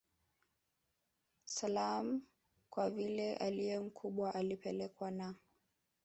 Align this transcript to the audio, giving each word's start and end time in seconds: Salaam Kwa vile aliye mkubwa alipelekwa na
Salaam 1.45 2.21
Kwa 2.69 2.89
vile 2.89 3.35
aliye 3.37 3.79
mkubwa 3.79 4.35
alipelekwa 4.35 5.11
na 5.11 5.35